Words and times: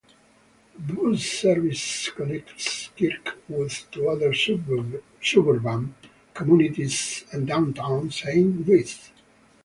Bus 0.79 1.23
service 1.23 2.09
connects 2.09 2.89
Kirkwood 2.97 3.69
to 3.91 4.09
other 4.09 4.33
suburban 4.33 5.93
communities 6.33 7.23
and 7.31 7.45
downtown 7.45 8.09
Saint 8.09 8.67
Louis. 8.67 9.11